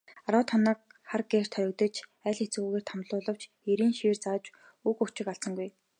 Арваад 0.27 0.49
хоног 0.51 0.79
хар 1.09 1.21
гэрт 1.31 1.51
хоригдож, 1.55 1.95
аль 2.27 2.39
хэцүүгээр 2.39 2.83
тамлуулавч 2.89 3.41
эрийн 3.71 3.93
шийр 3.99 4.17
зааж 4.23 4.43
үг 4.87 4.97
өчиг 5.05 5.27
алдсангүй. 5.29 5.69